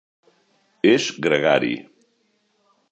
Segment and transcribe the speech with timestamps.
[0.93, 1.73] És gregari.